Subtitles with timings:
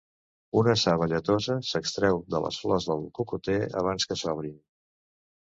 [0.59, 4.59] Una saba lletosa s'extreu de les flors del cocoter abans que s'obrin.